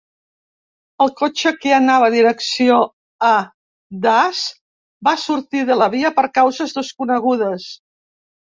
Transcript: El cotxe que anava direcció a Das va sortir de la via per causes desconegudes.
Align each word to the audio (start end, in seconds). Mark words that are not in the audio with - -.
El 1.03 1.11
cotxe 1.19 1.51
que 1.65 1.73
anava 1.79 2.07
direcció 2.15 2.79
a 3.27 3.33
Das 4.07 4.41
va 5.09 5.15
sortir 5.27 5.63
de 5.69 5.79
la 5.83 5.93
via 5.99 6.15
per 6.19 6.25
causes 6.41 6.75
desconegudes. 6.81 7.71